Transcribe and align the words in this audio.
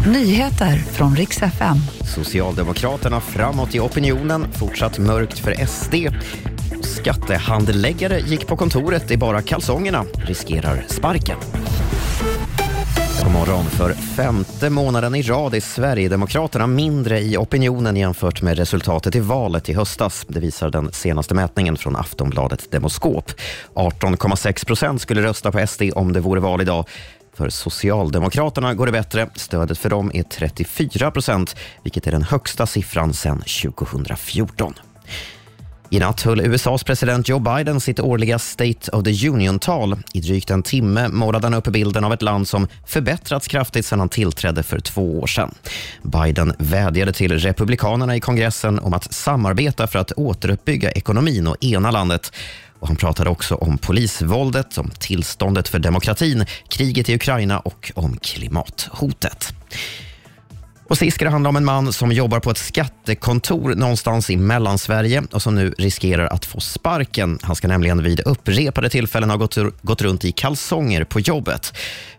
Nyheter 0.00 0.76
från 0.76 1.16
riks 1.16 1.42
FM. 1.42 1.76
Socialdemokraterna 2.14 3.20
framåt 3.20 3.74
i 3.74 3.80
opinionen, 3.80 4.52
fortsatt 4.52 4.98
mörkt 4.98 5.38
för 5.38 5.66
SD. 5.66 5.94
Skattehandläggare 6.82 8.20
gick 8.20 8.46
på 8.46 8.56
kontoret 8.56 9.10
i 9.10 9.16
bara 9.16 9.42
kalsongerna, 9.42 10.04
riskerar 10.26 10.84
sparken. 10.88 11.36
God 13.24 13.32
morgon. 13.32 13.64
För 13.64 13.92
femte 13.92 14.70
månaden 14.70 15.14
i 15.14 15.22
rad 15.22 15.54
är 15.54 15.60
Sverigedemokraterna 15.60 16.66
mindre 16.66 17.20
i 17.20 17.36
opinionen 17.36 17.96
jämfört 17.96 18.42
med 18.42 18.58
resultatet 18.58 19.16
i 19.16 19.20
valet 19.20 19.68
i 19.68 19.74
höstas. 19.74 20.24
Det 20.28 20.40
visar 20.40 20.70
den 20.70 20.92
senaste 20.92 21.34
mätningen 21.34 21.76
från 21.76 21.96
Aftonbladet 21.96 22.70
Demoskop. 22.70 23.32
18,6 23.74 24.66
procent 24.66 25.00
skulle 25.00 25.22
rösta 25.22 25.52
på 25.52 25.66
SD 25.66 25.82
om 25.94 26.12
det 26.12 26.20
vore 26.20 26.40
val 26.40 26.60
idag. 26.60 26.88
För 27.34 27.48
Socialdemokraterna 27.48 28.74
går 28.74 28.86
det 28.86 28.92
bättre. 28.92 29.28
Stödet 29.34 29.78
för 29.78 29.90
dem 29.90 30.10
är 30.14 30.22
34 30.22 31.10
procent, 31.10 31.56
vilket 31.82 32.06
är 32.06 32.10
den 32.12 32.22
högsta 32.22 32.66
siffran 32.66 33.14
sedan 33.14 33.42
2014. 33.62 34.74
I 35.94 35.98
natt 35.98 36.22
höll 36.22 36.40
USAs 36.40 36.84
president 36.84 37.28
Joe 37.28 37.38
Biden 37.38 37.80
sitt 37.80 38.00
årliga 38.00 38.38
State 38.38 38.90
of 38.90 39.04
the 39.04 39.28
Union-tal. 39.28 39.96
I 40.12 40.20
drygt 40.20 40.50
en 40.50 40.62
timme 40.62 41.08
målade 41.08 41.46
han 41.46 41.54
upp 41.54 41.64
bilden 41.64 42.04
av 42.04 42.12
ett 42.12 42.22
land 42.22 42.48
som 42.48 42.68
förbättrats 42.86 43.48
kraftigt 43.48 43.86
sedan 43.86 43.98
han 43.98 44.08
tillträdde 44.08 44.62
för 44.62 44.80
två 44.80 45.20
år 45.20 45.26
sedan. 45.26 45.54
Biden 46.02 46.52
vädjade 46.58 47.12
till 47.12 47.38
republikanerna 47.38 48.16
i 48.16 48.20
kongressen 48.20 48.78
om 48.78 48.94
att 48.94 49.12
samarbeta 49.12 49.86
för 49.86 49.98
att 49.98 50.12
återuppbygga 50.12 50.90
ekonomin 50.90 51.46
och 51.46 51.64
ena 51.64 51.90
landet. 51.90 52.32
Och 52.78 52.88
han 52.88 52.96
pratade 52.96 53.30
också 53.30 53.54
om 53.54 53.78
polisvåldet, 53.78 54.78
om 54.78 54.90
tillståndet 54.98 55.68
för 55.68 55.78
demokratin, 55.78 56.46
kriget 56.68 57.08
i 57.08 57.14
Ukraina 57.14 57.58
och 57.58 57.92
om 57.94 58.16
klimathotet. 58.16 59.54
Och 60.88 60.98
sist 60.98 61.14
ska 61.14 61.24
det 61.24 61.30
handla 61.30 61.48
om 61.48 61.56
en 61.56 61.64
man 61.64 61.92
som 61.92 62.12
jobbar 62.12 62.40
på 62.40 62.50
ett 62.50 62.58
skattekontor 62.58 63.74
någonstans 63.74 64.30
i 64.30 64.36
Mellansverige 64.36 65.22
och 65.32 65.42
som 65.42 65.54
nu 65.54 65.74
riskerar 65.78 66.26
att 66.26 66.44
få 66.44 66.60
sparken. 66.60 67.38
Han 67.42 67.56
ska 67.56 67.68
nämligen 67.68 68.02
vid 68.02 68.20
upprepade 68.20 68.88
tillfällen 68.88 69.30
ha 69.30 69.36
gått, 69.36 69.56
gått 69.82 70.02
runt 70.02 70.24
i 70.24 70.32
kalsonger 70.32 71.04
på 71.04 71.20
jobbet. 71.20 71.74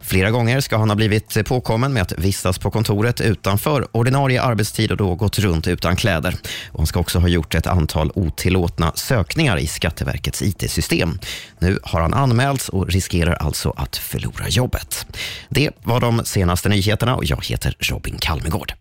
Flera 0.08 0.31
gånger 0.31 0.59
ska 0.59 0.78
han 0.78 0.89
ha 0.89 0.95
blivit 0.95 1.45
påkommen 1.45 1.94
med 1.94 2.02
att 2.02 2.11
vistas 2.11 2.58
på 2.58 2.72
kontoret 2.72 3.22
utanför 3.22 3.88
ordinarie 3.92 4.42
arbetstid 4.42 4.92
och 4.92 4.97
då 4.97 5.16
gått 5.16 5.39
runt 5.39 5.67
utan 5.67 5.95
kläder. 5.95 6.36
Och 6.72 6.80
han 6.80 6.88
ska 6.88 7.00
också 7.00 7.20
ha 7.20 7.28
gjort 7.28 7.56
ett 7.56 7.67
antal 7.67 8.12
otillåtna 8.16 8.92
sökningar 8.95 9.58
i 9.58 9.67
Skatteverkets 9.67 10.42
IT-system. 10.42 11.20
Nu 11.59 11.80
har 11.84 12.02
han 12.02 12.14
anmälts 12.14 12.70
och 12.70 12.88
riskerar 12.88 13.34
alltså 13.34 13.73
att 13.78 13.97
förlora 13.97 14.50
jobbet. 14.50 15.06
Det 15.50 15.70
var 15.84 16.00
de 16.00 16.25
senaste 16.25 16.69
nyheterna 16.69 17.16
och 17.16 17.25
jag 17.25 17.45
heter 17.45 17.75
Robin 17.80 18.17
Kalmegård. 18.19 18.73